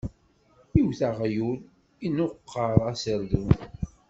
[0.79, 1.57] Iwwet aɣyul,
[2.05, 3.49] inuqeṛ aserdun.